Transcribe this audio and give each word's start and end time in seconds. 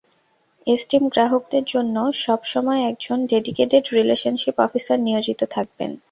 Esteem 0.67 1.03
গ্রাহকদের 1.07 1.63
জন্য 1.65 1.95
সব 2.21 2.39
সময় 2.43 2.81
একজন 2.83 3.17
ডেডিকেটেড 3.25 3.83
রিলেশনশিপ 3.93 4.55
অফিসার 4.59 4.97
নিয়োজিত 4.99 5.41
থাকবেন। 5.55 5.91